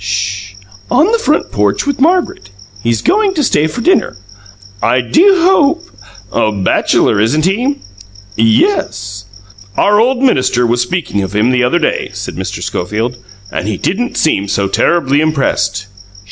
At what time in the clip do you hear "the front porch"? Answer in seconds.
1.11-1.85